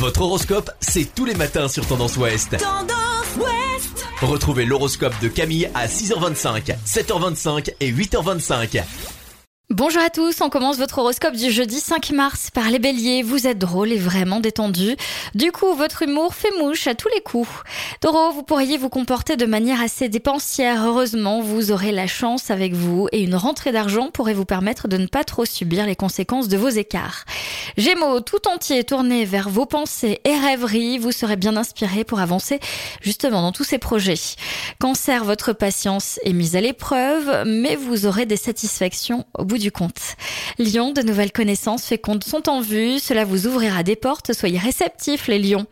[0.00, 2.56] Votre horoscope, c'est tous les matins sur Tendance Ouest.
[2.56, 8.82] Tendance Ouest Retrouvez l'horoscope de Camille à 6h25, 7h25 et 8h25.
[9.72, 13.22] Bonjour à tous, on commence votre horoscope du jeudi 5 mars par les béliers.
[13.22, 14.96] Vous êtes drôle et vraiment détendu.
[15.36, 17.48] Du coup, votre humour fait mouche à tous les coups.
[18.00, 20.84] Taureau, vous pourriez vous comporter de manière assez dépensière.
[20.84, 24.96] Heureusement, vous aurez la chance avec vous et une rentrée d'argent pourrait vous permettre de
[24.96, 27.24] ne pas trop subir les conséquences de vos écarts.
[27.80, 32.60] Gémeaux, tout entier tourné vers vos pensées et rêveries, vous serez bien inspiré pour avancer
[33.00, 34.18] justement dans tous ces projets.
[34.78, 39.72] Cancer, votre patience est mise à l'épreuve, mais vous aurez des satisfactions au bout du
[39.72, 40.16] compte.
[40.58, 45.26] Lion, de nouvelles connaissances fécondes sont en vue, cela vous ouvrira des portes, soyez réceptifs
[45.26, 45.64] les lions.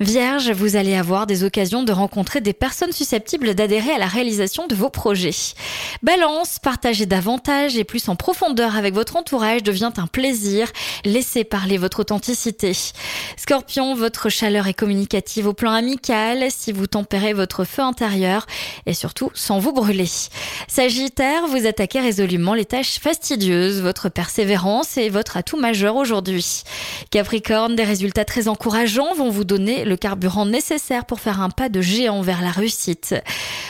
[0.00, 4.66] Vierge, vous allez avoir des occasions de rencontrer des personnes susceptibles d'adhérer à la réalisation
[4.66, 5.54] de vos projets.
[6.02, 10.68] Balance, partager davantage et plus en profondeur avec votre entourage devient un plaisir.
[11.04, 12.72] Laissez parler votre authenticité.
[13.36, 18.46] Scorpion, votre chaleur est communicative au plan amical si vous tempérez votre feu intérieur
[18.86, 20.08] et surtout sans vous brûler.
[20.68, 23.80] Sagittaire, vous attaquez résolument les tâches fastidieuses.
[23.82, 26.62] Votre persévérance est votre atout majeur aujourd'hui.
[27.10, 31.68] Capricorne, des résultats très encourageants vont vous donner le carburant nécessaire pour faire un pas
[31.68, 33.14] de géant vers la réussite.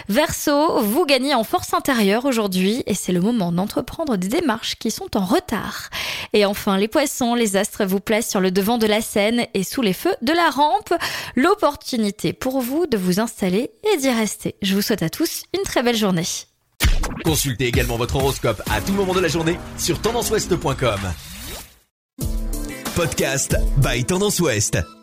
[0.09, 4.91] Verseau, vous gagnez en force intérieure aujourd'hui et c'est le moment d'entreprendre des démarches qui
[4.91, 5.91] sont en retard.
[6.33, 9.65] Et enfin, les poissons, les astres vous placent sur le devant de la scène et
[9.65, 10.95] sous les feux de la rampe.
[11.37, 14.57] L'opportunité pour vous de vous installer et d'y rester.
[14.63, 16.27] Je vous souhaite à tous une très belle journée.
[17.25, 21.01] Consultez également votre horoscope à tout moment de la journée sur tendanceouest.com.
[22.95, 25.02] Podcast by Tendance Ouest.